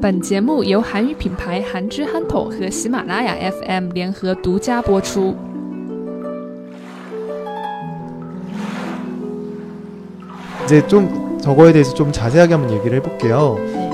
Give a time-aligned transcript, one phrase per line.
[0.00, 5.34] 本节目由韩语品牌韩之憨头和喜马拉雅 FM 联合独家播出。
[10.64, 13.56] 이제 좀 저거에 대해서 좀 자세하게 한번 얘기를 해볼게요.
[13.58, 13.90] 네.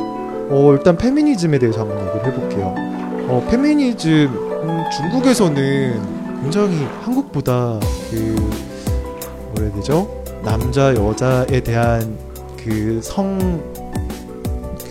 [0.50, 2.74] 어, 일단 페미니즘에 대해서 한번 얘기를 해볼게요.
[3.28, 4.28] 어, 페미니즘
[4.62, 6.00] 음, 중국에서는
[6.42, 7.78] 굉장히 한국보다
[8.10, 8.36] 그
[9.54, 10.08] 뭐라 해야 되죠?
[10.44, 12.16] 남자 여자에 대한
[12.56, 13.38] 그 성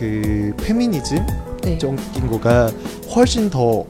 [0.05, 1.27] 그 페미니즘
[1.63, 1.79] 네.
[1.79, 2.71] 적인 거가
[3.15, 3.87] 훨씬 더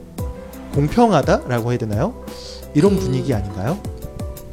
[0.73, 2.23] 공평하다라고 해야 되나요?
[2.73, 3.77] 이런 그- 분위기 아닌가요?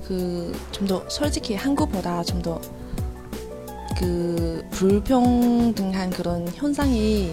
[0.06, 2.61] 그 좀 더 솔직히 한국보다 좀 더
[3.98, 7.33] 그 불평등한 그런 현상이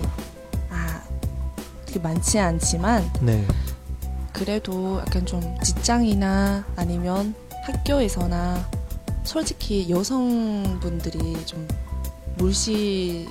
[0.69, 1.01] 아
[1.81, 3.43] 그렇게 많지 않지만 네.
[4.33, 8.63] 그래도 약간 좀 직장이나 아니면 학교에서나
[9.23, 11.67] 솔직히 여성분들이 좀
[12.37, 13.25] 물시에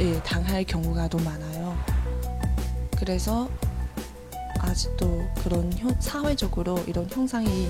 [0.00, 1.76] 음, 당할 경우가 더 많아요.
[2.98, 3.48] 그래서
[4.58, 7.68] 아직도 그런 현- 사회적으로 이런 현상이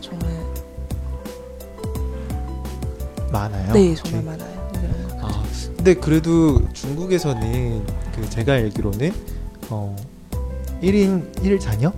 [0.00, 0.28] 정말
[3.32, 3.72] 많아요.
[3.72, 4.38] 네 정말 이렇게.
[4.44, 4.70] 많아요.
[4.74, 5.26] 이런 거.
[5.26, 5.44] 아,
[5.76, 9.12] 근데 그래도 중국에서는 그 제가 알기로는
[9.70, 9.96] 어
[10.82, 11.92] 1인 1 자녀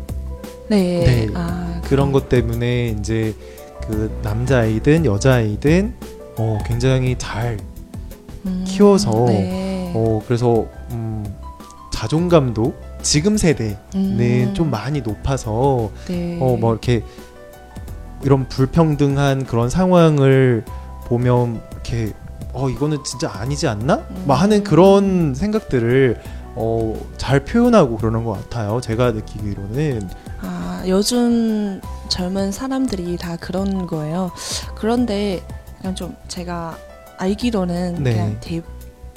[0.68, 1.04] 네.
[1.26, 1.28] 네.
[1.34, 3.34] 아 그런 것 때문에 이제
[3.86, 5.94] 그 남자아이든 여자아이든
[6.38, 7.58] 어 굉장히 잘
[8.46, 9.92] 음, 키워서 네.
[9.94, 11.24] 어 그래서 음
[11.92, 16.38] 자존감도 지금 세대는 음, 좀 많이 높아서 네.
[16.40, 17.02] 어 뭐 이렇게
[18.22, 20.64] 이런 불평등한 그런 상황을
[21.06, 22.12] 보면 이렇게
[22.52, 24.02] 어 이거는 진짜 아니지 않나?
[24.26, 24.64] 막 하는 음.
[24.64, 26.20] 그런 생각들을
[26.56, 28.80] 어 잘 표현하고 그러는 것 같아요.
[28.80, 30.08] 제가 느끼기로는
[30.42, 34.30] 아, 요즘 젊은 사람들이 다 그런 거예요.
[34.76, 35.42] 그런데
[35.80, 36.76] 그냥 좀 제가
[37.18, 38.12] 알기로는 네.
[38.12, 38.62] 그냥 대,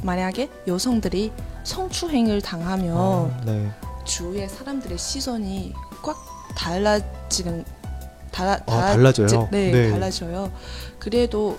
[0.03, 1.31] 만약에 여성들이
[1.63, 3.69] 성추행을 당하면 어, 네.
[4.05, 6.17] 주위의 사람들의 시선이 꽉
[6.55, 7.65] 달라지는
[8.31, 9.49] 달라, 아, 달라져요?
[9.51, 9.89] 네, 네.
[9.91, 10.51] 달라져요.
[10.99, 11.57] 그래도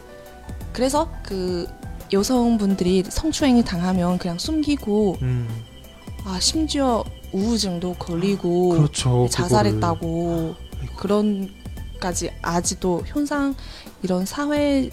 [0.73, 1.69] 그래서 그
[2.13, 5.71] 여성분들이 성추행을 당하면 그냥 숨기고 음
[6.25, 9.29] 아 심지어 우울증도 걸리고 그렇죠.
[9.31, 10.97] 자살했다고 아이고.
[10.97, 13.55] 그런까지 아직도 현상
[14.03, 14.91] 이런 사회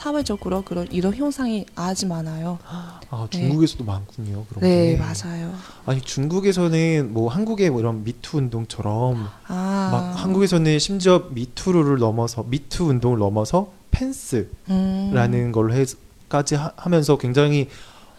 [0.00, 2.58] 사회적으로 그런 이런 현상이 아주 많아요.
[3.10, 4.46] 아 중국에서도 많군요.
[4.48, 4.96] 그런 네 게.
[4.96, 5.52] 맞아요.
[5.84, 12.84] 아니 중국에서는 뭐 한국의 뭐 이런 미투 운동처럼 아 막 한국에서는 심지어 미투를 넘어서 미투
[12.84, 17.68] 운동을 넘어서 펜스라는 음, 걸로 해까지 하, 하면서 굉장히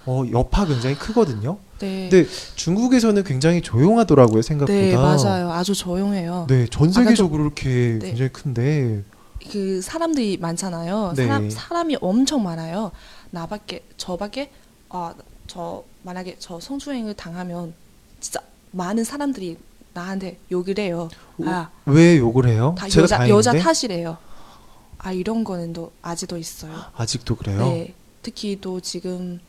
[0.05, 1.57] 어 여파 굉장히 크거든요.
[1.79, 4.79] 네, 근데 중국에서는 굉장히 조용하더라고요 생각보다.
[4.79, 5.51] 네 맞아요.
[5.51, 6.45] 아주 조용해요.
[6.47, 8.07] 네, 전 아까 좀- 세계적으로 이렇게 네.
[8.09, 9.03] 굉장히 큰데.
[9.51, 11.13] 그 사람들이 많잖아요.
[11.15, 11.25] 네.
[11.25, 12.91] 사람 사람이 엄청 많아요.
[13.31, 14.51] 나밖에 저밖에
[14.89, 17.73] 아저 만약에 저 성추행을 당하면
[18.19, 18.41] 진짜
[18.71, 19.57] 많은 사람들이
[19.93, 21.09] 나한테 욕을 해요.
[21.45, 22.75] 아 왜 욕을 해요?
[22.77, 24.17] 다 제가 여자 다행인데 여자 탓이래요.
[24.99, 26.73] 아 이런 거는 또 아직도 있어요.
[26.95, 27.59] 아직도 그래요.
[27.59, 29.39] 네, 특히 또 지금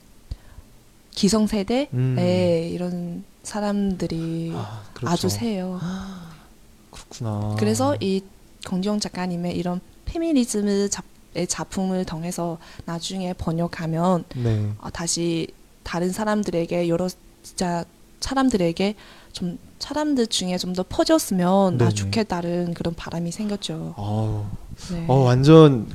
[1.11, 2.15] 기성세대 음.
[2.17, 5.13] 네, 이런 사람들이 아, 그렇죠.
[5.13, 5.79] 아주 세요.
[6.91, 7.57] 그렇구나.
[7.59, 8.23] 그래서 이
[8.69, 11.05] 공정 작가님의 이런 페미니즘의 작-
[11.49, 14.71] 작품을 통해서 나중에 번역하면 네.
[14.81, 15.49] 아, 다시
[15.83, 17.09] 다른 사람들에게 여러
[17.43, 17.85] 진짜
[18.21, 18.95] 사람들에게
[19.33, 21.95] 좀 사람들 중에 좀 더 퍼졌으면 나 네네.
[21.95, 23.95] 좋겠다는 그런 바람이 생겼죠.
[23.97, 24.51] 어,
[24.91, 25.89] 네, 어 완전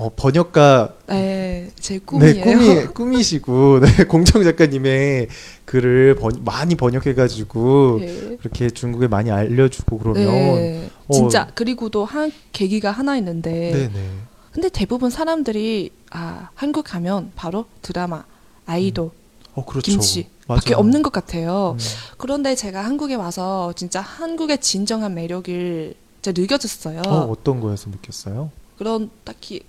[0.00, 2.44] 어, 번역가 네, 제 네, 꿈이에요.
[2.44, 5.26] 꿈이 꿈이시고 네, 공정 작가님의
[5.64, 8.36] 글을 번, 많이 번역해 가지고 네.
[8.38, 13.72] 그렇게 중국에 많이 알려 주고 그러면 네, 어, 진짜 그리고 또 한 계기가 하나 있는데
[13.72, 14.10] 네네
[14.52, 18.24] 근데 대부분 사람들이 아 한국 가면 바로 드라마
[18.66, 19.10] 아이돌
[19.54, 20.60] 어 그렇죠 김치 맞아요.
[20.60, 21.76] 밖에 없는 것 같아요.
[21.78, 21.84] 음.
[22.18, 27.02] 그런데 제가 한국에 와서 진짜 한국의 진정한 매력을 진짜 느껴졌어요.
[27.06, 28.50] 어 어떤 거에서 느꼈어요?
[28.78, 29.62] 그런 딱히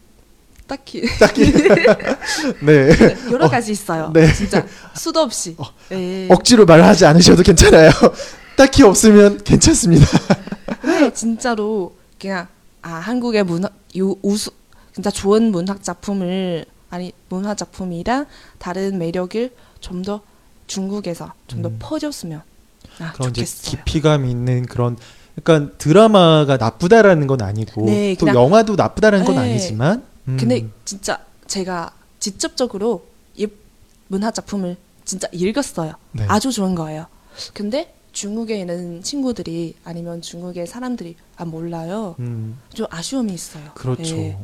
[0.69, 1.01] 딱히
[2.65, 2.89] 네
[3.31, 4.11] 여러 가지 있어요.
[4.13, 4.31] 네.
[4.33, 4.65] 진짜
[4.95, 5.55] 수도 없이.
[5.89, 6.27] 네.
[6.29, 7.89] 억지로 말하지 않으셔도 괜찮아요.
[8.55, 10.05] 딱히 없으면 괜찮습니다.
[10.83, 12.47] 네, 진짜로 그냥
[12.81, 14.51] 아 한국의 문화 요 우수
[14.93, 18.25] 진짜 좋은 문학 작품을 아니 문화 작품이랑
[18.57, 19.51] 다른 매력을
[19.81, 20.21] 좀 더
[20.69, 21.75] 중국에서 좀더 음.
[21.79, 22.41] 퍼졌으면
[22.99, 23.71] 아 그런 좋겠어요.
[23.71, 24.95] 깊이감 있는 그런
[25.43, 29.41] 그러니까 드라마가 나쁘다라는 건 아니고 네, 또 영화도 나쁘다는 건 네.
[29.41, 30.03] 아니지만 음.
[30.37, 33.05] 근데 진짜 제가 직접적으로
[33.35, 33.47] 이
[34.07, 35.93] 문화 작품을 진짜 읽었어요.
[36.11, 36.25] 네.
[36.27, 37.05] 아주 좋은 거예요.
[37.53, 42.15] 근데 중국에 있는 친구들이 아니면 중국의 사람들이 아 몰라요.
[42.19, 43.71] 음, 좀 아쉬움이 있어요.
[43.75, 44.15] 그렇죠.
[44.17, 44.37] 예.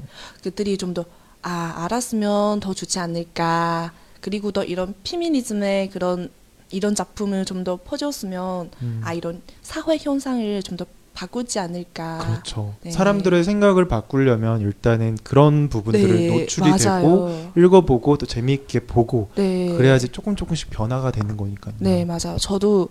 [0.44, 1.06] 그들이 좀 더
[1.48, 6.32] 아 알았으면 더 좋지 않을까 그리고 더 이런 피미니즘의 그런
[6.72, 9.02] 이런 작품을 좀 더 퍼줬으면 음.
[9.04, 10.86] 아 이런 사회 현상을 좀 더
[11.16, 12.20] 바꾸지 않을까.
[12.20, 12.76] 그렇죠.
[12.84, 12.92] 네.
[12.92, 17.52] 사람들의 생각을 바꾸려면 일단은 그런 부분들을 네, 노출이 되고 맞아요.
[17.58, 19.74] 읽어보고 또 재미있게 보고 네.
[19.76, 21.76] 그래야지 조금 조금씩 변화가 되는 거니까요.
[21.80, 22.38] 네, 맞아요.
[22.38, 22.90] 저도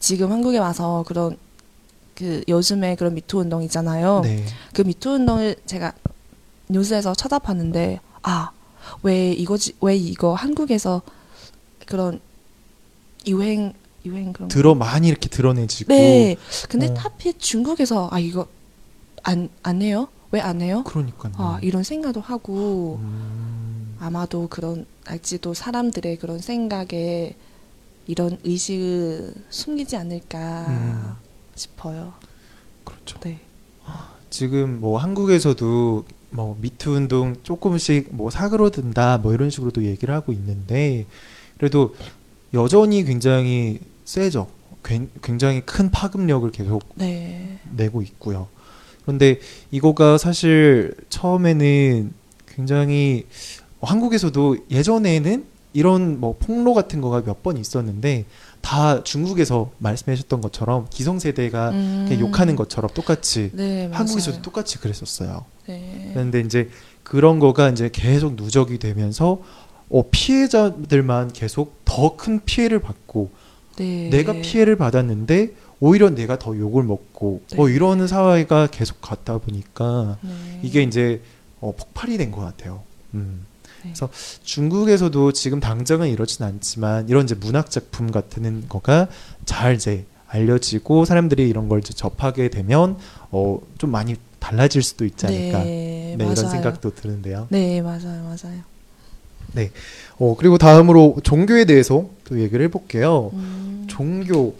[0.00, 1.36] 지금 한국에 와서 그런
[2.14, 4.22] 그 요즘에 그런 미투 운동 있잖아요.
[4.24, 4.44] 네.
[4.72, 5.92] 그 미투 운동을 제가
[6.68, 8.50] 뉴스에서 찾아봤는데 아,
[9.02, 11.02] 왜 이거지 왜 이거 한국에서
[11.86, 12.20] 그런
[13.26, 13.74] 유행
[14.04, 16.36] 유행 그런 거- 들어 많이 이렇게 드러내지고 네.
[16.68, 16.94] 근데 어.
[16.96, 18.46] 하필 중국에서 아 이거
[19.22, 20.08] 안 안 해요?
[20.32, 20.84] 왜 안 해요?
[20.86, 21.32] 그러니까요.
[21.36, 27.34] 아, 이런 생각도 하고 음, 아마도 그런 알지도 사람들의 그런 생각에
[28.06, 31.12] 이런 의식을 숨기지 않을까 음.
[31.56, 32.14] 싶어요.
[32.84, 33.18] 그렇죠.
[33.20, 33.40] 네.
[34.30, 41.06] 지금 뭐 한국에서도 뭐 미투 운동 조금씩 뭐 사그러든다 뭐 이런 식으로도 얘기를 하고 있는데
[41.58, 41.96] 그래도
[42.54, 43.80] 여전히 굉장히
[44.10, 44.48] 세죠.
[44.82, 47.58] 굉- 굉장히 큰 파급력을 계속 네.
[47.76, 48.48] 내고 있고요.
[49.02, 49.38] 그런데
[49.70, 52.12] 이거가 사실 처음에는
[52.48, 53.26] 굉장히
[53.80, 58.24] 어, 한국에서도 예전에는 이런 뭐 폭로 같은 거가 몇 번 있었는데
[58.60, 62.16] 다 중국에서 말씀하셨던 것처럼 기성세대가 음.
[62.20, 63.88] 욕하는 것처럼 똑같이 네.
[63.92, 65.44] 한국에서도 똑같이 그랬었어요.
[65.68, 66.10] 네.
[66.12, 66.68] 그런데 이제
[67.04, 69.40] 그런 거가 이제 계속 누적이 되면서
[69.88, 73.30] 어, 피해자들만 계속 더 큰 피해를 받고
[73.80, 74.08] 네.
[74.10, 77.56] 내가 피해를 받았는데 오히려 내가 더 욕을 먹고 네.
[77.56, 80.30] 뭐 이러는 사회가 계속 갔다 보니까 네.
[80.62, 81.22] 이게 이제
[81.60, 82.82] 어, 폭발이 된 것 같아요.
[83.14, 83.46] 음.
[83.82, 83.90] 네.
[83.90, 84.10] 그래서
[84.42, 89.08] 중국에서도 지금 당장은 이러진 않지만 이런 이제 문학 작품 같은 거가
[89.46, 92.98] 잘 이제 알려지고 사람들이 이런 걸 이제 접하게 되면
[93.30, 95.64] 어, 좀 많이 달라질 수도 있지 않을까.
[95.64, 96.32] 네, 네, 맞아요.
[96.32, 97.46] 이런 생각도 드는데요.
[97.50, 98.60] 네, 맞아요, 맞아요.
[100.18, 103.30] 어, 그리고 다음으로 종교에 대해서 또 얘기를 해볼게요.
[103.32, 103.84] 음.
[103.88, 104.54] 종교.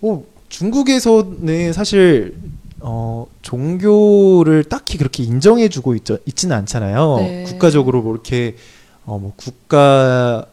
[0.00, 2.34] 어, 중국에서는 사실
[2.80, 7.16] 어, 종교를 딱히 그렇게 인정해주고 있, 있지는 않잖아요.
[7.18, 7.44] 네.
[7.44, 8.56] 국가적으로 뭐 이렇게
[9.04, 10.46] 어, 뭐 국가적인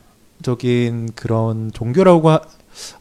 [1.15, 2.31] 그런 종교라고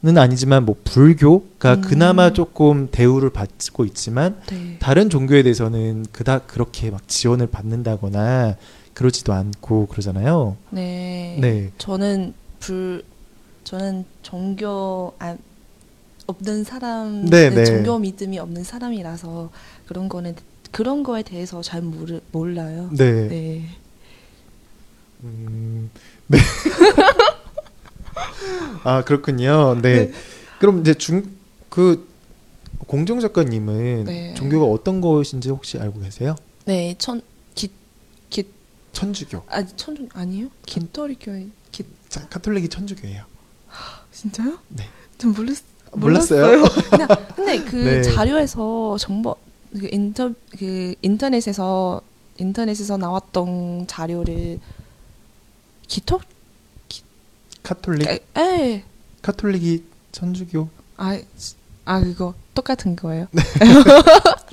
[0.03, 1.81] 는 아니지만 뭐 불교가 음.
[1.83, 4.79] 그나마 조금 대우를 받고 있지만 네.
[4.79, 8.57] 다른 종교에 대해서는 그닥 그렇게 막 지원을 받는다거나
[8.97, 10.57] 그러지도 않고 그러잖아요.
[10.71, 11.39] 네.
[11.41, 11.71] 네.
[11.79, 13.05] 저는 불
[13.65, 15.39] 저는 종교 안
[16.27, 17.65] 없는 사람, 네, 네.
[17.65, 19.51] 종교 믿음이 없는 사람이라서
[19.87, 20.35] 그런 거는
[20.73, 22.91] 그런 거에 대해서 잘 모르, 몰라요.
[22.93, 23.29] 네.
[23.29, 23.63] 네.
[25.23, 25.91] 음,
[26.27, 26.39] 네.
[28.83, 29.81] 아 그렇군요.
[29.81, 30.11] 네.
[30.59, 31.37] 그럼 이제 중
[31.77, 32.09] 그
[32.87, 34.35] 공정 작가님은 네.
[34.35, 36.35] 종교가 어떤 것인지 혹시 알고 계세요?
[36.65, 37.21] 네, 천
[38.97, 39.43] 천주교.
[39.51, 40.49] 아, 천주 아니에요?
[40.65, 43.25] 기토리 교회 기 자, 카톨릭이 천주교예요.
[44.11, 44.59] 진짜요?
[44.69, 44.89] 네.
[45.19, 45.63] 전 몰랐
[45.93, 46.65] 몰랐어요?
[46.91, 48.03] 그냥 근데 그 네.
[48.03, 49.37] 자료에서 정보
[49.79, 52.01] 그 인터 그 인터넷에서
[52.39, 54.61] 인터넷에서 나왔던 자료를
[55.87, 56.19] 기토
[57.63, 58.85] 카톨릭 에, 에.
[59.21, 60.71] 카톨릭이 천주교.
[60.97, 61.21] 아,
[61.85, 63.27] 아 그거 똑같은 거예요.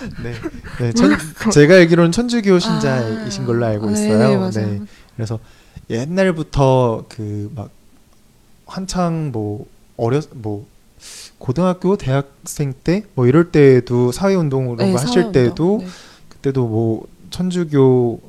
[0.22, 0.32] 네.
[0.80, 0.92] 네.
[0.92, 1.10] 천,
[1.52, 4.18] 제가 알기로는 천주교 신자이신 아, 걸로 알고 네, 있어요.
[4.18, 4.86] 네, 맞아요.
[5.16, 5.38] 그래서
[5.88, 7.70] 옛날부터 그 막
[8.66, 9.66] 한창 뭐
[9.96, 10.66] 어렸 뭐
[11.38, 15.32] 고등학교 대학생 때 뭐 이럴 때도 사회 운동으로 네, 하실 사회운동.
[15.32, 15.86] 때도 네.
[16.28, 18.20] 그때도 뭐 천주교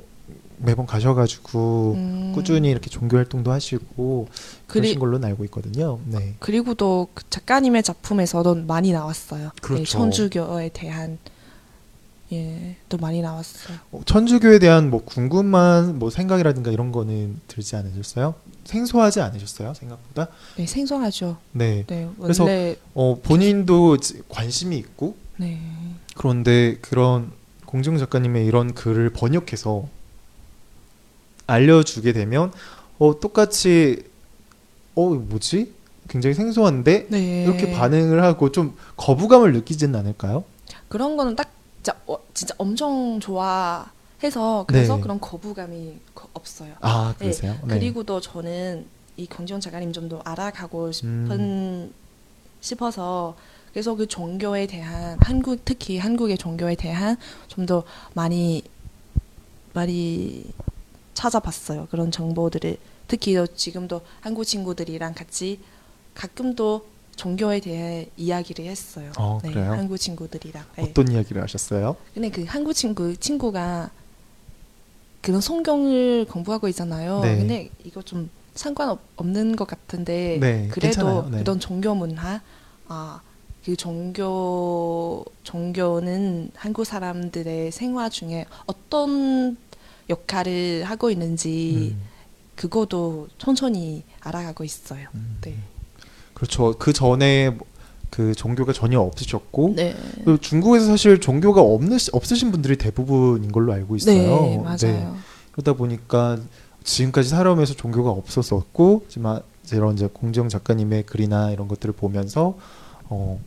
[0.64, 4.28] 매번 가셔가지고 음, 꾸준히 이렇게 종교 활동도 하시고
[4.68, 6.00] 그러신 그리- 걸로 알고 있거든요.
[6.06, 6.36] 네.
[6.40, 9.44] 그리고 또그 작가님의 작품에서도 많이 나왔어요.
[9.46, 9.86] 네, 그렇죠.
[9.86, 11.18] 천주교에 대한
[12.34, 13.78] 예, 또 많이 나왔어요.
[13.92, 18.36] 어, 천주교에 대한 뭐 궁금한 뭐 생각이라든가 이런 거는 들지 않으셨어요?
[18.64, 19.74] 생소하지 않으셨어요?
[19.74, 20.28] 생각보다?
[20.56, 21.38] 네, 생소하죠.
[21.52, 21.84] 네.
[21.88, 22.46] 네, 그래서-
[22.94, 25.60] 어, 본인도 지- 관심이 있고 네.
[26.16, 27.32] 그런데 그런
[27.66, 29.88] 공정 작가님의 이런 글을 번역해서
[31.48, 32.52] 알려주게 되면
[33.00, 34.04] 어 똑같이
[34.96, 35.74] 어 뭐지
[36.08, 37.44] 굉장히 생소한데 네.
[37.44, 40.44] 이렇게 반응을 하고 좀 거부감을 느끼지는 않을까요?
[40.88, 41.50] 그런 거는 딱
[41.84, 45.02] 진짜, 어, 진짜 엄청 좋아해서 그래서 네.
[45.02, 46.74] 그런 거부감이 거- 없어요.
[46.82, 47.58] 아 네, 그러세요?
[47.66, 47.74] 네.
[47.80, 48.86] 그리고도 저는
[49.18, 51.94] 이 경정 작가님 좀 더 알아가고 싶은 음.
[52.62, 53.36] 싶어서
[53.74, 57.84] 그래서 그 종교에 대한 한국 특히 한국의 종교에 대한 좀 더
[58.14, 58.62] 많이
[59.74, 60.44] 많이
[61.14, 61.88] 찾아봤어요.
[61.90, 65.60] 그런 정보들을 특히 또 지금도 한국 친구들이랑 같이
[66.14, 66.86] 가끔도
[67.22, 69.12] 종교에 대해 이야기를 했어요.
[69.18, 69.72] 어, 네, 그래요?
[69.74, 70.64] 한국 친구들이랑.
[70.78, 70.84] 네.
[70.84, 71.96] 어떤 이야기를 하셨어요?
[72.14, 73.92] 근데 그 한국 친구 친구가
[75.22, 77.20] 그런 성경을 공부하고 있잖아요.
[77.22, 77.38] 네.
[77.38, 81.30] 근데 이거 좀 상관없는 것 같은데 네, 그래도 괜찮아요.
[81.30, 81.38] 네.
[81.40, 82.42] 그런 종교 문화
[82.88, 83.22] 아
[83.64, 89.56] 그 종교 종교는 한국 사람들의 생활 중에 어떤
[90.10, 92.02] 역할을 하고 있는지 음,
[92.56, 95.08] 그거도 천천히 알아가고 있어요.
[95.14, 95.38] 음.
[95.42, 95.58] 네.
[96.42, 96.74] 그렇죠.
[96.80, 97.56] 그 전에
[98.10, 99.96] 그 종교가 전혀 없으셨고 네.
[100.26, 104.42] 또 중국에서 사실 종교가 없는 없으신 분들이 대부분인 걸로 알고 있어요.
[104.42, 105.16] 네, 맞아요.
[105.52, 106.40] 그러다 보니까
[106.84, 112.58] 지금까지 살아오면서 종교가 없었었고 하지만 이런 이제 공정 작가님의 글이나 이런 것들을 보면서
[113.04, 113.40] 어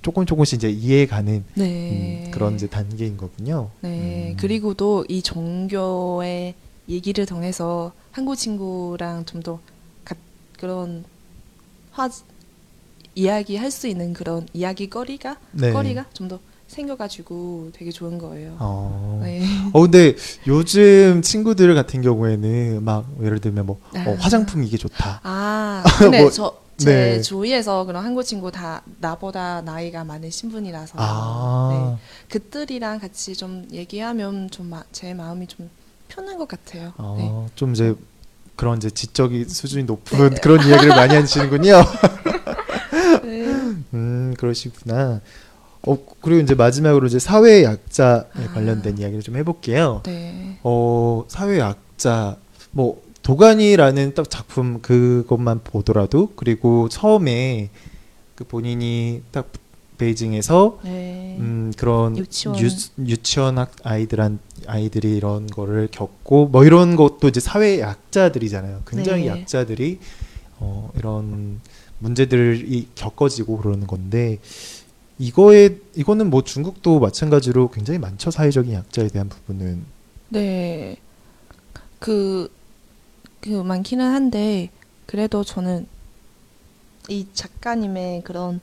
[0.00, 2.26] 조금 조금씩 이제 이해가는 네.
[2.26, 3.70] 음, 그런 이제 단계인 거군요.
[3.80, 4.30] 네.
[4.30, 4.36] 음.
[4.38, 6.54] 그리고도 이 종교의
[6.88, 9.58] 얘기를 통해서 한국 친구랑 좀 더
[10.60, 11.04] 그런
[11.90, 12.08] 화
[13.14, 15.72] 이야기 할 수 있는 그런 이야기거리가 네.
[15.72, 18.54] 거리가 좀 더 생겨가지고 되게 좋은 거예요.
[18.60, 19.20] 어.
[19.24, 19.42] 네.
[19.72, 20.14] 어 근데
[20.46, 24.16] 요즘 친구들 같은 경우에는 막 예를 들면 뭐 어, 아.
[24.20, 25.20] 화장품 이게 좋다.
[25.24, 27.20] 아, 근데 뭐, 저 제 네.
[27.20, 31.98] 주위에서 그런 한국 친구 다 나보다 나이가 많으신 분이라서 아.
[31.98, 32.28] 네.
[32.30, 35.68] 그들이랑 같이 좀 얘기하면 좀 제 마음이 좀
[36.08, 36.92] 편한 것 같아요.
[36.96, 37.52] 어, 네.
[37.54, 37.94] 좀 이제
[38.60, 41.80] 그런 이제 지적인 수준이 높은 그런 이야기를 많이 하시는군요.
[43.24, 43.46] 네.
[43.94, 45.22] 음, 그러시구나.
[45.86, 48.52] 어, 그리고 이제 마지막으로 이제 사회 약자에 아.
[48.52, 50.02] 관련된 이야기를 좀 해볼게요.
[50.04, 50.58] 네.
[50.62, 52.36] 어, 사회 약자,
[52.70, 57.70] 뭐, 도가니라는 딱 작품 그것만 보더라도, 그리고 처음에
[58.34, 59.48] 그 본인이 딱
[60.00, 61.36] 베이징에서 네.
[61.38, 62.58] 음, 그런 유치원.
[62.58, 62.68] 유,
[63.06, 68.82] 유치원 학 아이들한 아이들이 이런 거를 겪고 뭐 이런 것도 이제 사회 약자들이잖아요.
[68.86, 69.28] 굉장히 네.
[69.28, 69.98] 약자들이
[70.58, 71.60] 어, 이런
[71.98, 74.38] 문제들이 겪어지고 그러는 건데
[75.18, 79.84] 이거에 이거는 뭐 중국도 마찬가지로 굉장히 많죠 사회적인 약자에 대한 부분은
[80.30, 80.96] 네.
[81.98, 82.50] 그,
[83.40, 84.70] 그 많기는 한데,
[85.06, 85.86] 그래도 저는
[87.08, 88.60] 이 작가님의 그런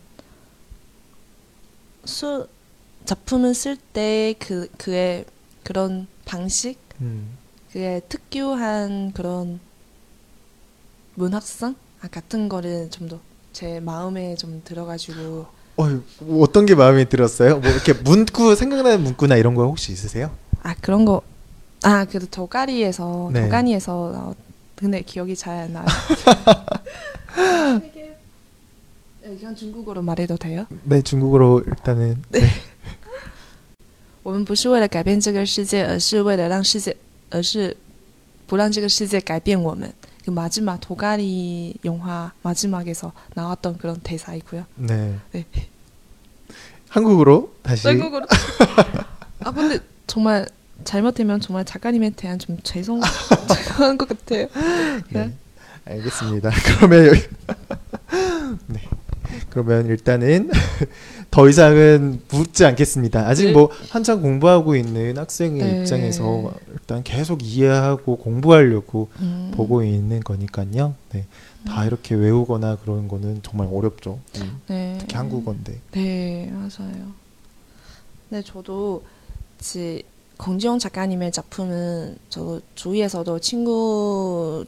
[2.05, 2.47] 수,
[3.05, 5.25] 작품을 쓸 때 그, 그의
[5.63, 7.37] 그런 방식, 음,
[7.71, 9.59] 그의 특유한 그런
[11.15, 13.19] 문학성 아, 같은 거를 좀 더
[13.53, 15.83] 제 마음에 좀 들어가지고 어,
[16.19, 17.57] 뭐 어떤 게 마음에 들었어요?
[17.59, 20.29] 뭐 이렇게 문구 생각나는 문구나 이런 거 혹시 있으세요?
[20.61, 21.21] 아 그런 거
[21.83, 23.43] 아 그래도 도가리에서 네.
[23.43, 24.35] 도가니에서 나왔
[24.75, 25.85] 근데 기억이 잘 안 나요.
[29.36, 30.66] 되게 그냥 중국어로 말해도 돼요?
[30.84, 32.40] 네 중국어로 일단은 네.
[34.22, 36.96] 我们不是为了改变这个世界，而是为了让世界，
[37.30, 37.76] 而是
[38.46, 39.92] 不让这个世界改变我们。
[40.24, 44.64] 그 마지막 도가리 영화 마지막에서 나왔던 그런 대사이고요.
[44.76, 45.18] 네.
[45.32, 45.44] 네.
[46.88, 48.26] 한국어로 다시 외국어로.
[49.40, 50.46] 아 근데 정말
[50.84, 53.00] 잘못되면 정말 작가님에 대한 좀 죄송
[53.48, 54.46] 죄송한 것 같아요.
[55.10, 55.32] 네.
[55.84, 56.50] 알겠습니다.
[56.78, 57.20] 그러면 여기
[58.66, 58.80] 네.
[59.57, 60.51] 그러면 일단은
[61.31, 63.27] 더 이상은 묻지 않겠습니다.
[63.27, 63.51] 아직 네.
[63.53, 65.79] 뭐 한창 공부하고 있는 학생의 네.
[65.79, 69.51] 입장에서 일단 계속 이해하고 공부하려고 음.
[69.55, 70.93] 보고 있는 거니까요.
[71.11, 71.25] 네.
[71.65, 74.19] 다 이렇게 외우거나 그런 거는 정말 어렵죠.
[74.37, 74.95] 음, 네.
[74.99, 75.79] 특히 한국어인데.
[75.91, 77.13] 네, 맞아요.
[78.29, 79.03] 네, 저도
[79.59, 80.03] 지
[80.37, 84.65] 권지영 작가님의 작품은 저 주위에서도 친구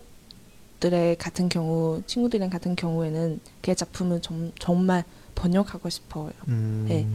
[0.80, 5.04] 들의 같은 경우, 친구들이랑 같은 경우에는 그 작품을 좀, 정말
[5.36, 6.32] 번역하고 싶어요.
[6.48, 7.06] 음, 네.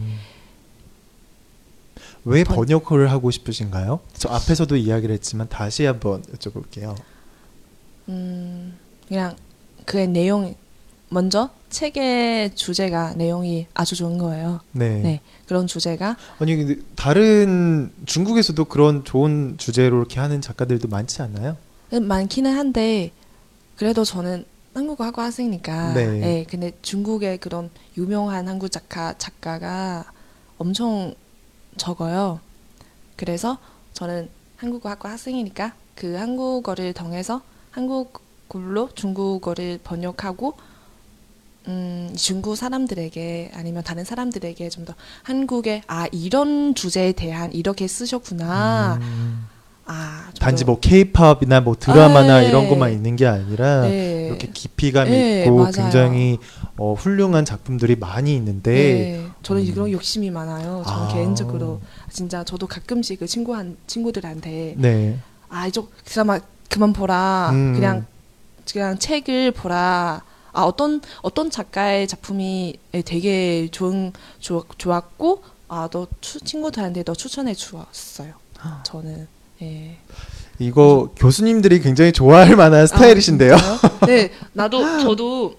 [2.25, 3.99] 왜 번- 번역을 하고 싶으신가요?
[4.13, 6.95] 저 앞에서도 이야기를 했지만 다시 한번 여쭤볼게요.
[8.09, 9.35] 음, 그냥
[9.85, 10.55] 그의 내용
[11.09, 14.59] 먼저 책의 주제가 내용이 아주 좋은 거예요.
[14.71, 15.01] 네.
[15.01, 15.21] 네.
[15.47, 21.57] 그런 주제가 아니 다른 중국에서도 그런 좋은 주제로 이렇게 하는 작가들도 많지 않나요?
[21.91, 23.11] 많기는 한데
[23.77, 26.07] 그래도 저는 한국어 하고 학생이니까 네.
[26.19, 30.05] 네, 근데 중국의 그런 유명한 한국 작가 작가가
[30.57, 31.13] 엄청
[31.77, 32.39] 적어요.
[33.15, 33.57] 그래서
[33.93, 37.41] 저는 한국어 학과 학생이니까 그 한국어를 통해서
[37.71, 40.55] 한국어로 중국어를 번역하고
[41.67, 48.99] 음, 중국 사람들에게 아니면 다른 사람들에게 좀 더 한국의 아 이런 주제에 대한 이렇게 쓰셨구나.
[49.01, 49.47] 음,
[49.87, 52.49] 아 단지 뭐 케이팝이나 뭐 드라마나 아, 네.
[52.49, 54.27] 이런 것만 있는 게 아니라 네.
[54.27, 55.71] 이렇게 깊이감 네, 있고 맞아요.
[55.71, 56.39] 굉장히
[56.77, 59.67] 어, 훌륭한 작품들이 많이 있는데 네, 저는 음.
[59.67, 60.83] 이런 욕심이 많아요.
[60.87, 61.13] 저는 아.
[61.13, 65.19] 개인적으로 진짜 저도 가끔씩 그 친구한 친구들한테 네.
[65.49, 66.39] 아 이쪽 드라마
[66.69, 67.51] 그만 보라.
[67.53, 67.73] 음.
[67.75, 68.05] 그냥
[68.71, 70.23] 그냥 책을 보라.
[70.51, 78.33] 아 어떤 어떤 작가의 작품이 되게 좋은 좋, 좋았고 아너 친구들한테 너 추천해 주었어요.
[78.83, 79.27] 저는
[79.61, 79.97] 예.
[80.59, 83.55] 이거 교수님들이 굉장히 좋아할 만한 스타일이신데요.
[83.55, 84.05] 아?
[84.05, 85.55] 네, 나도 저도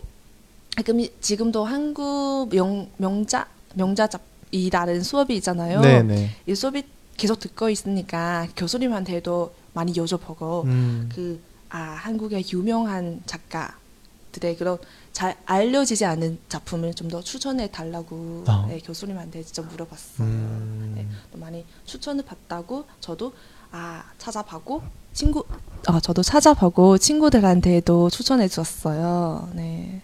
[0.76, 5.80] 지금 지금도 한국 명 명자 명자 잡이라는 수업이 있잖아요.
[5.80, 6.30] 네네.
[6.46, 6.82] 이 수업이
[7.16, 14.78] 계속 듣고 있으니까 교수님한테도 많이 여쭤보고 음, 그아 한국의 유명한 작가들의 그런
[15.12, 18.66] 잘 알려지지 않은 작품을 좀 더 추천해 달라고 어.
[18.68, 20.26] 네, 교수님한테 직접 물어봤어요.
[20.26, 23.32] 음, 네, 또 많이 추천을 받다고 저도
[23.76, 25.45] 아 찾아보고 친구
[25.87, 29.49] 아 저도 찾아보고 친구들한테도 추천해 주었어요.
[29.52, 30.00] 네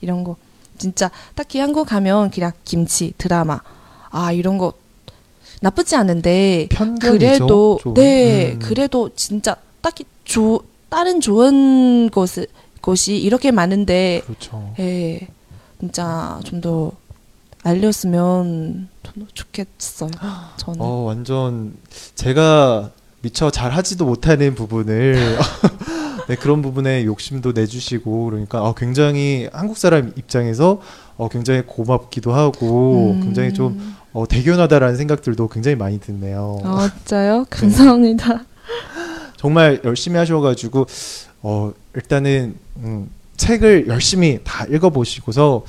[0.00, 0.36] 이런 거
[0.76, 3.60] 진짜 딱히 한국 가면 그냥 김치 드라마
[4.10, 4.72] 아 이런 거
[5.60, 7.18] 나쁘지 않은데 편견이죠.
[7.18, 7.94] 그래도 좀.
[7.94, 8.58] 네 음.
[8.58, 12.28] 그래도 진짜 딱히 조 다른 좋은 곳
[12.80, 14.74] 곳이 이렇게 많은데 그렇죠.
[14.80, 15.28] 예
[15.78, 16.90] 진짜 좀 더
[17.62, 20.10] 알렸으면 좀 더 좋겠어요
[20.56, 21.76] 저는 어 완전
[22.16, 22.90] 제가
[23.22, 25.38] 미처 잘 하지도 못하는 부분을
[26.28, 30.80] 네, 그런 부분에 욕심도 내주시고 그러니까 어, 굉장히 한국 사람 입장에서
[31.16, 33.22] 어, 굉장히 고맙기도 하고 음.
[33.22, 36.60] 굉장히 좀 어, 대견하다라는 생각들도 굉장히 많이 드네요.
[36.64, 38.44] 아 진짜요 감사합니다
[39.36, 40.86] 정말 열심히 하셔가지고
[41.42, 45.64] 어, 일단은 음, 책을 열심히 다 읽어보시고서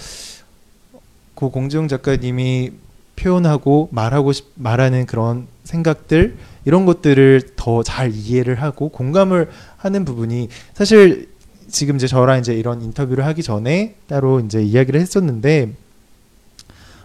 [1.36, 2.72] 그 공지영 작가님이
[3.16, 10.50] 표현하고 말하고 싶, 말하는 그런 생각들 이런 것들을 더 잘 이해를 하고 공감을 하는 부분이
[10.74, 11.30] 사실
[11.70, 15.72] 지금 이제 저랑 이제 이런 인터뷰를 하기 전에 따로 이제 이야기를 했었는데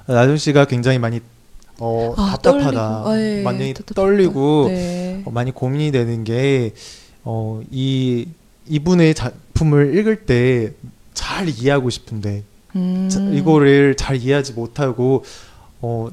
[0.07, 1.21] 나정 씨가 굉장히 많이
[1.81, 3.95] 어, 아, 답답하다, 떨리고, 예, 많이 답답하다.
[3.95, 5.23] 떨리고 네.
[5.25, 6.73] 어, 많이 고민이 되는 게,
[7.23, 8.27] 어, 이,
[8.67, 10.73] 이분의 작품을 읽을 때
[11.15, 12.43] 잘 이해하고 싶은데,
[12.75, 13.09] 음.
[13.09, 15.23] 자- 이거를 잘 이해하지 못하고,
[15.81, 16.09] 어,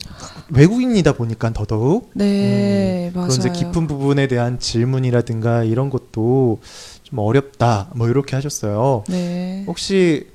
[0.49, 6.59] 외국인이다 보니까 더더욱, 네 맞아요 그런 이제 깊은 부분에 대한 질문이라든가 이런 것도
[7.03, 9.03] 좀 어렵다, 뭐 이렇게 하셨어요.
[9.07, 9.63] 네.
[9.67, 10.27] 혹시,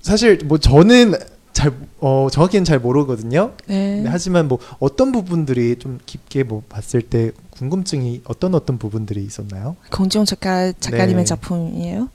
[0.00, 1.14] 사실 뭐 저는
[1.52, 3.52] 잘, 어, 정확히는 잘 모르거든요.
[3.66, 4.00] 네.
[4.00, 9.76] 네, 하지만 뭐 어떤 부분들이 좀 깊게 뭐 봤을 때 궁금증이 어떤 어떤 부분들이 있었나요?
[9.92, 11.24] 공지영 작가 작가님의 네.
[11.24, 12.08] 작품이에요.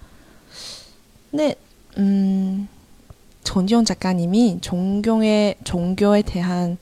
[1.31, 1.55] 네,
[1.97, 2.67] 음,
[3.45, 6.77] 전지영 작가님이 종교에 종교에 대한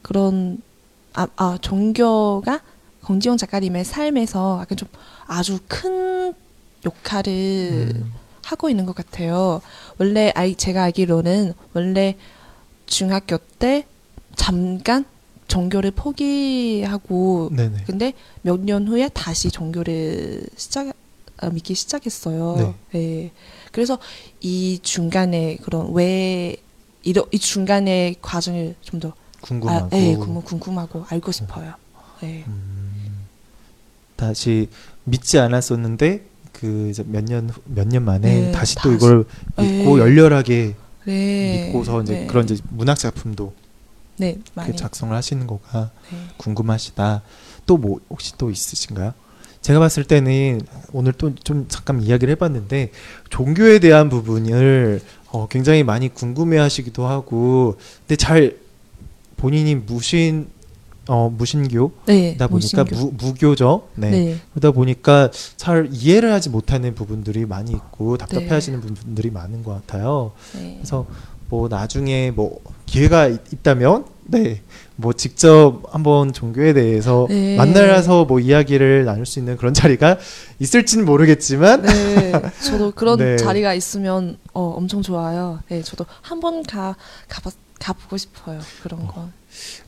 [0.00, 0.62] 그런
[1.12, 2.60] 아, 아 종교가
[3.04, 4.88] 공지영 작가님의 삶에서 약간 좀
[5.26, 6.32] 아주 큰
[6.86, 8.12] 역할을 음,
[8.44, 9.60] 하고 있는 것 같아요.
[9.98, 12.16] 원래 알, 제가 알기로는 원래
[12.86, 13.84] 중학교 때
[14.36, 15.04] 잠깐
[15.48, 17.84] 종교를 포기하고 네네.
[17.86, 20.92] 근데 몇 년 후에 다시 종교를 시작 아,
[21.48, 22.74] 믿기 시작했어요.
[22.92, 23.30] 네.
[23.72, 23.98] 그래서
[24.40, 26.56] 이 중간에 그런 왜
[27.02, 31.72] 이러, 이 중간의 과정을 좀 더 궁금하고 아, 네, 궁금, 궁금하고 알고 싶어요.
[32.20, 32.44] 네.
[32.46, 33.26] 음,
[34.16, 34.68] 다시
[35.04, 38.96] 믿지 않았었는데 그 몇 년 몇 년 만에 네, 다시 또 다시.
[38.96, 39.24] 이걸
[39.56, 40.02] 믿고 네.
[40.02, 40.74] 열렬하게
[41.06, 41.64] 네.
[41.66, 42.26] 믿고서 이제 네.
[42.26, 43.54] 그런 이제 문학 작품도
[44.18, 44.36] 네.
[44.76, 46.18] 작성을 하시는 거가 네.
[46.36, 47.22] 궁금하시다.
[47.66, 49.14] 또 뭐 혹시 또 있으신가요?
[49.62, 50.60] 제가 봤을 때는
[50.92, 52.90] 오늘 또 좀 잠깐 이야기를 해봤는데
[53.28, 55.00] 종교에 대한 부분을
[55.32, 58.56] 어, 굉장히 많이 궁금해하시기도 하고, 근데 잘
[59.36, 60.48] 본인이 무신
[61.08, 62.36] 어, 무신교다 네.
[62.36, 62.96] 보니까 무신교.
[62.96, 63.88] 무, 무교죠.
[63.94, 64.10] 네.
[64.10, 64.36] 네.
[64.52, 68.24] 그러다 보니까 잘 이해를 하지 못하는 부분들이 많이 있고 네.
[68.26, 70.32] 답답해하시는 부분들이 많은 것 같아요.
[70.54, 70.74] 네.
[70.78, 71.06] 그래서
[71.50, 74.62] 뭐 나중에 뭐 기회가 있, 있다면 네.
[74.96, 77.56] 뭐 직접 한번 종교에 대해서 네.
[77.56, 80.18] 만나서 뭐 이야기를 나눌 수 있는 그런 자리가
[80.60, 82.32] 있을지는 모르겠지만 네,
[82.64, 83.36] 저도 그런 네.
[83.36, 85.60] 자리가 있으면 어, 엄청 좋아요.
[85.68, 86.96] 네, 저도 한번 가
[87.28, 88.60] 가봐 가보고 싶어요.
[88.82, 89.28] 그런 거.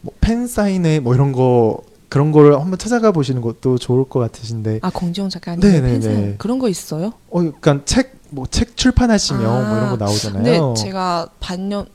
[0.01, 4.91] 뭐팬 사인회 뭐 이런 거 그런 거를 한번 찾아가 보시는 것도 좋을 것 같으신데 아
[4.91, 6.35] 공지영 작가님 네, 네, 팬사인 네.
[6.39, 7.13] 그런 거 있어요?
[7.31, 10.43] 어 그러니까 책 뭐 책 출판하시면 뭐 이런 거 아, 나오잖아요.
[10.43, 11.87] 근데 제가 반년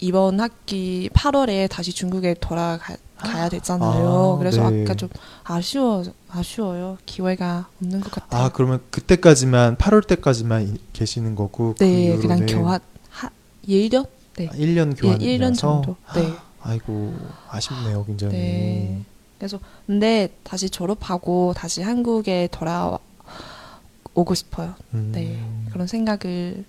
[0.00, 4.34] 이번 학기 8월에 다시 중국에 돌아가 가야 되잖아요.
[4.34, 4.82] 아, 그래서 네.
[4.84, 5.08] 아까 좀
[5.44, 6.96] 아쉬워 아쉬워요.
[7.06, 8.42] 기회가 없는 것 같아요.
[8.44, 12.80] 아 그러면 그때까지만 8월 때까지만 이- 계시는 거고 네, 그 그냥 이후로는 교환
[13.10, 13.30] 하
[13.68, 14.06] 1년?
[14.36, 14.48] 네.
[14.48, 15.96] 1년 예, 교환이라서 1년 정도.
[16.14, 16.32] 네.
[16.62, 17.14] 아이고
[17.48, 18.32] 아쉽네요 굉장히.
[18.34, 19.00] 네.
[19.38, 24.74] 그래서 근데 다시 졸업하고 다시 한국에 돌아오고 싶어요.
[24.94, 25.42] 음, 네.
[25.72, 26.64] 그런 생각을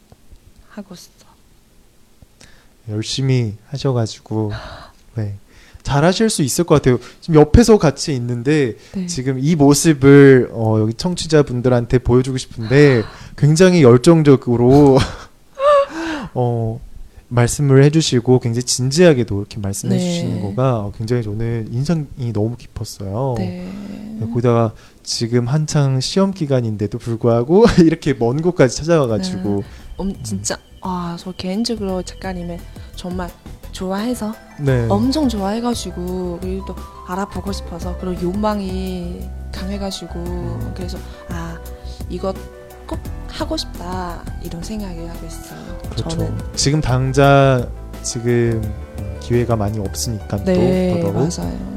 [0.69, 1.09] 하고 있어.
[2.89, 4.51] 열심히 하셔가지고
[5.15, 5.35] 네.
[5.83, 6.99] 잘하실 수 있을 것 같아요.
[7.21, 9.07] 지금 옆에서 같이 있는데 네.
[9.07, 13.03] 지금 이 모습을 어, 여기 청취자분들한테 보여주고 싶은데
[13.37, 14.97] 굉장히 열정적으로
[16.33, 16.79] 어,
[17.29, 19.99] 말씀을 해주시고 굉장히 진지하게도 이렇게 말씀해 네.
[19.99, 23.35] 주시는 거가 굉장히 저는 인상이 너무 깊었어요.
[23.37, 23.67] 네.
[24.29, 29.63] 거기다가 지금 한창 시험 기간인데도 불구하고 이렇게 먼 곳까지 찾아와가지고
[30.01, 32.57] 음, 진짜 아저 개인적으로 작가님을
[32.95, 33.29] 정말
[33.71, 34.87] 좋아해서 네.
[34.89, 36.75] 엄청 좋아해가지고 그리고 또
[37.07, 39.21] 알아보고 싶어서 그런 욕망이
[39.53, 40.97] 강해가지고 그래서
[41.29, 41.57] 아
[42.09, 42.35] 이것
[42.87, 45.77] 꼭 하고 싶다 이런 생각을 하고 있어요.
[45.91, 46.09] 그렇죠.
[46.09, 47.69] 저는 지금 당장
[48.03, 48.61] 지금
[49.21, 51.70] 기회가 많이 없으니까 네 또 더더욱 맞아요.